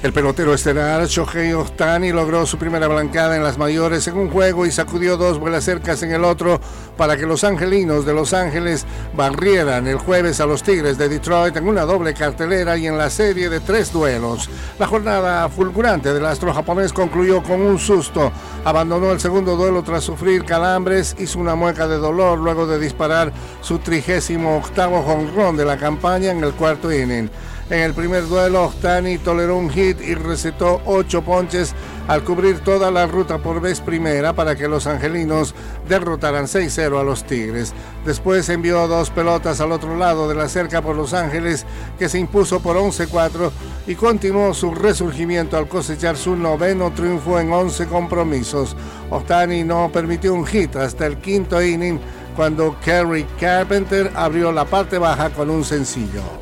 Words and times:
El 0.00 0.12
pelotero 0.12 0.54
estelar 0.54 1.04
Shohei 1.06 1.52
Ohtani 1.54 2.12
logró 2.12 2.46
su 2.46 2.56
primera 2.56 2.86
blancada 2.86 3.34
en 3.34 3.42
las 3.42 3.58
mayores 3.58 4.06
en 4.06 4.16
un 4.16 4.30
juego 4.30 4.64
y 4.64 4.70
sacudió 4.70 5.16
dos 5.16 5.40
vuelas 5.40 5.64
cercas 5.64 6.04
en 6.04 6.12
el 6.12 6.22
otro 6.22 6.60
para 6.96 7.16
que 7.16 7.26
los 7.26 7.42
angelinos 7.42 8.06
de 8.06 8.14
Los 8.14 8.32
Ángeles 8.32 8.86
barrieran 9.16 9.88
el 9.88 9.96
jueves 9.96 10.38
a 10.38 10.46
los 10.46 10.62
Tigres 10.62 10.98
de 10.98 11.08
Detroit 11.08 11.56
en 11.56 11.66
una 11.66 11.84
doble 11.84 12.14
cartelera 12.14 12.76
y 12.76 12.86
en 12.86 12.96
la 12.96 13.10
serie 13.10 13.48
de 13.48 13.58
tres 13.58 13.92
duelos. 13.92 14.48
La 14.78 14.86
jornada 14.86 15.48
fulgurante 15.48 16.14
del 16.14 16.26
astro 16.26 16.54
japonés 16.54 16.92
concluyó 16.92 17.42
con 17.42 17.60
un 17.60 17.80
susto. 17.80 18.30
Abandonó 18.64 19.10
el 19.10 19.18
segundo 19.18 19.56
duelo 19.56 19.82
tras 19.82 20.04
sufrir 20.04 20.44
calambres, 20.44 21.16
hizo 21.18 21.40
una 21.40 21.56
mueca 21.56 21.88
de 21.88 21.96
dolor 21.96 22.38
luego 22.38 22.68
de 22.68 22.78
disparar 22.78 23.32
su 23.62 23.80
trigésimo 23.80 24.58
octavo 24.58 25.02
jonrón 25.02 25.56
de 25.56 25.64
la 25.64 25.76
campaña 25.76 26.30
en 26.30 26.44
el 26.44 26.52
cuarto 26.52 26.92
inning. 26.92 27.28
En 27.70 27.80
el 27.80 27.92
primer 27.92 28.26
duelo, 28.26 28.64
Ohtani 28.64 29.18
toleró 29.18 29.58
un 29.58 29.68
hit 29.68 30.00
y 30.00 30.14
recetó 30.14 30.80
ocho 30.86 31.20
ponches 31.20 31.74
al 32.06 32.24
cubrir 32.24 32.60
toda 32.60 32.90
la 32.90 33.06
ruta 33.06 33.36
por 33.36 33.60
vez 33.60 33.82
primera 33.82 34.32
para 34.32 34.56
que 34.56 34.68
los 34.68 34.86
angelinos 34.86 35.54
derrotaran 35.86 36.46
6-0 36.46 36.98
a 36.98 37.04
los 37.04 37.24
Tigres. 37.24 37.74
Después 38.06 38.48
envió 38.48 38.88
dos 38.88 39.10
pelotas 39.10 39.60
al 39.60 39.72
otro 39.72 39.96
lado 39.98 40.30
de 40.30 40.34
la 40.34 40.48
cerca 40.48 40.80
por 40.80 40.96
Los 40.96 41.12
Ángeles, 41.12 41.66
que 41.98 42.08
se 42.08 42.18
impuso 42.18 42.60
por 42.60 42.78
11-4 42.78 43.50
y 43.86 43.94
continuó 43.96 44.54
su 44.54 44.74
resurgimiento 44.74 45.58
al 45.58 45.68
cosechar 45.68 46.16
su 46.16 46.36
noveno 46.36 46.90
triunfo 46.92 47.38
en 47.38 47.52
11 47.52 47.86
compromisos. 47.86 48.76
Ohtani 49.10 49.62
no 49.62 49.90
permitió 49.92 50.32
un 50.32 50.46
hit 50.46 50.74
hasta 50.76 51.04
el 51.04 51.18
quinto 51.18 51.62
inning 51.62 52.00
cuando 52.34 52.78
Kerry 52.82 53.26
Carpenter 53.38 54.10
abrió 54.14 54.52
la 54.52 54.64
parte 54.64 54.96
baja 54.96 55.28
con 55.28 55.50
un 55.50 55.64
sencillo. 55.64 56.37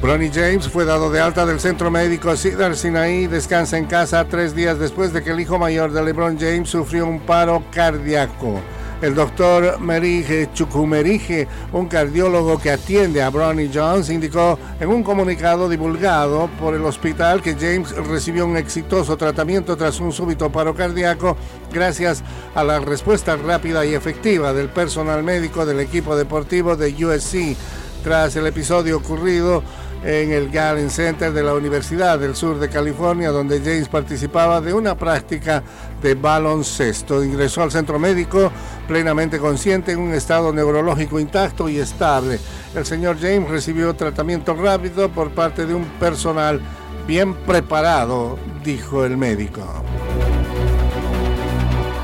Bronny 0.00 0.30
James 0.30 0.66
fue 0.66 0.86
dado 0.86 1.10
de 1.10 1.20
alta 1.20 1.44
del 1.44 1.60
centro 1.60 1.90
médico 1.90 2.34
Cedar 2.34 2.74
Sinai, 2.74 3.26
descansa 3.26 3.76
en 3.76 3.84
casa 3.84 4.24
tres 4.24 4.54
días 4.54 4.78
después 4.78 5.12
de 5.12 5.22
que 5.22 5.30
el 5.30 5.40
hijo 5.40 5.58
mayor 5.58 5.92
de 5.92 6.02
LeBron 6.02 6.38
James 6.38 6.70
sufrió 6.70 7.06
un 7.06 7.20
paro 7.20 7.62
cardíaco. 7.70 8.60
El 9.02 9.14
doctor 9.14 9.80
Merige 9.80 10.50
Chukumerige, 10.52 11.48
un 11.72 11.86
cardiólogo 11.86 12.58
que 12.58 12.70
atiende 12.70 13.22
a 13.22 13.30
Bronny 13.30 13.70
Jones, 13.72 14.10
indicó 14.10 14.58
en 14.78 14.88
un 14.88 15.02
comunicado 15.02 15.68
divulgado 15.68 16.50
por 16.58 16.74
el 16.74 16.84
hospital 16.84 17.40
que 17.40 17.54
James 17.54 17.94
recibió 17.96 18.44
un 18.46 18.58
exitoso 18.58 19.16
tratamiento 19.16 19.76
tras 19.76 20.00
un 20.00 20.12
súbito 20.12 20.50
paro 20.50 20.74
cardíaco 20.74 21.36
gracias 21.72 22.22
a 22.54 22.62
la 22.62 22.78
respuesta 22.80 23.36
rápida 23.36 23.86
y 23.86 23.94
efectiva 23.94 24.52
del 24.52 24.68
personal 24.68 25.22
médico 25.22 25.64
del 25.64 25.80
equipo 25.80 26.14
deportivo 26.14 26.76
de 26.76 26.92
USC. 27.04 27.56
Tras 28.02 28.34
el 28.36 28.46
episodio 28.46 28.96
ocurrido, 28.96 29.62
en 30.02 30.32
el 30.32 30.48
Garden 30.50 30.88
Center 30.88 31.32
de 31.32 31.42
la 31.42 31.52
Universidad 31.52 32.18
del 32.18 32.34
Sur 32.34 32.58
de 32.58 32.70
California, 32.70 33.30
donde 33.30 33.60
James 33.60 33.88
participaba 33.88 34.60
de 34.60 34.72
una 34.72 34.96
práctica 34.96 35.62
de 36.02 36.14
baloncesto. 36.14 37.22
Ingresó 37.22 37.62
al 37.62 37.70
centro 37.70 37.98
médico 37.98 38.50
plenamente 38.88 39.38
consciente 39.38 39.92
en 39.92 40.00
un 40.00 40.14
estado 40.14 40.52
neurológico 40.52 41.20
intacto 41.20 41.68
y 41.68 41.78
estable. 41.78 42.38
El 42.74 42.86
señor 42.86 43.18
James 43.20 43.50
recibió 43.50 43.94
tratamiento 43.94 44.54
rápido 44.54 45.10
por 45.10 45.30
parte 45.32 45.66
de 45.66 45.74
un 45.74 45.84
personal 45.98 46.60
bien 47.06 47.34
preparado, 47.34 48.38
dijo 48.64 49.04
el 49.04 49.16
médico. 49.16 49.62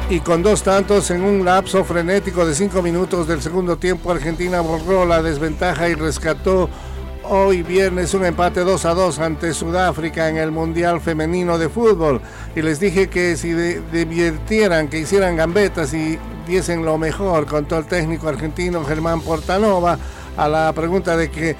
Y 0.08 0.20
con 0.20 0.40
dos 0.40 0.62
tantos 0.62 1.10
en 1.10 1.24
un 1.24 1.44
lapso 1.44 1.82
frenético 1.82 2.46
de 2.46 2.54
cinco 2.54 2.80
minutos 2.80 3.26
del 3.26 3.42
segundo 3.42 3.76
tiempo, 3.76 4.12
Argentina 4.12 4.60
borró 4.60 5.04
la 5.04 5.20
desventaja 5.20 5.88
y 5.88 5.94
rescató 5.94 6.70
hoy 7.24 7.64
viernes 7.64 8.14
un 8.14 8.24
empate 8.24 8.60
2 8.60 8.84
a 8.84 8.94
2 8.94 9.18
ante 9.18 9.52
Sudáfrica 9.52 10.28
en 10.28 10.36
el 10.36 10.52
Mundial 10.52 11.00
Femenino 11.00 11.58
de 11.58 11.68
Fútbol. 11.68 12.20
Y 12.54 12.62
les 12.62 12.78
dije 12.78 13.08
que 13.08 13.36
si 13.36 13.52
divirtieran, 13.52 14.86
que 14.86 15.00
hicieran 15.00 15.34
gambetas 15.34 15.92
y 15.92 16.20
diesen 16.46 16.84
lo 16.84 16.98
mejor, 16.98 17.46
con 17.46 17.64
todo 17.64 17.80
el 17.80 17.86
técnico 17.86 18.28
argentino 18.28 18.84
Germán 18.84 19.20
Portanova 19.22 19.98
a 20.36 20.48
la 20.48 20.72
pregunta 20.72 21.16
de 21.16 21.32
que, 21.32 21.56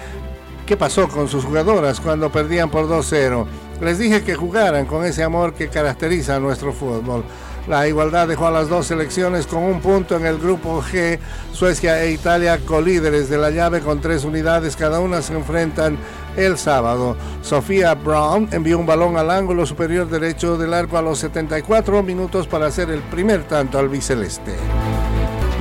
qué 0.67 0.77
pasó 0.77 1.09
con 1.09 1.27
sus 1.27 1.45
jugadoras 1.45 1.99
cuando 1.99 2.31
perdían 2.31 2.71
por 2.71 2.87
2-0. 2.87 3.45
Les 3.81 3.99
dije 3.99 4.23
que 4.23 4.37
jugaran 4.37 4.87
con 4.87 5.05
ese 5.05 5.25
amor 5.25 5.53
que 5.53 5.69
caracteriza 5.69 6.37
a 6.37 6.41
nuestro 6.41 6.73
fútbol. 6.73 7.25
La 7.67 7.89
igualdad 7.89 8.29
dejó 8.29 8.47
a 8.47 8.51
las 8.53 8.69
dos 8.69 8.87
selecciones 8.87 9.47
con 9.47 9.63
un 9.63 9.81
punto 9.81 10.17
en 10.17 10.25
el 10.25 10.39
grupo 10.39 10.83
G. 10.83 11.19
Suecia 11.53 12.03
e 12.03 12.13
Italia, 12.13 12.61
colíderes 12.65 13.29
de 13.29 13.39
la 13.39 13.51
llave 13.51 13.81
con 13.81 14.01
tres 14.01 14.25
unidades, 14.25 14.77
cada 14.77 15.01
una 15.01 15.21
se 15.21 15.35
enfrentan 15.35 15.99
el 16.37 16.59
sábado. 16.59 17.17
Sofía 17.43 17.95
Brown 17.95 18.49
envió 18.53 18.79
un 18.79 18.87
balón 18.87 19.17
al 19.17 19.31
ángulo 19.31 19.67
superior 19.67 20.09
derecho 20.09 20.57
del 20.57 20.75
arco 20.75 20.97
a 20.97 21.03
los 21.03 21.19
74 21.19 22.03
minutos 22.03 22.47
para 22.47 22.67
hacer 22.67 22.91
el 22.91 23.01
primer 23.01 23.45
tanto 23.45 23.79
al 23.79 23.89
biceleste. 23.89 24.55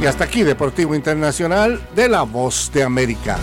Y 0.01 0.05
hasta 0.05 0.25
aquí 0.25 0.43
Deportivo 0.43 0.93
Internacional 0.93 1.81
de 1.95 2.09
la 2.09 2.21
Voz 2.21 2.69
de 2.71 2.83
América. 2.83 3.37